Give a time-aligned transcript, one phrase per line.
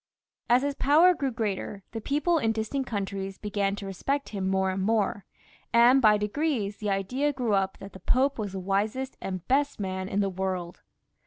[0.49, 4.71] As his power grew greater, the people in distant countries began to respect him more
[4.71, 5.25] and more,
[5.71, 9.79] and by degrees the idea grew up that the Pope was the wisest and best
[9.79, 10.81] man in the world.